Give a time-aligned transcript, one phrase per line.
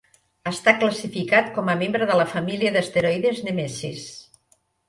[0.51, 4.09] Està classificat com a membre de la família d'asteroides Nemesis.